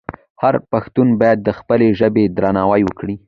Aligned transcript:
هر 0.41 0.55
پښتون 0.71 1.07
باید 1.21 1.39
د 1.43 1.49
خپلې 1.59 1.87
ژبې 1.99 2.23
درناوی 2.37 2.81
وکړي. 2.85 3.15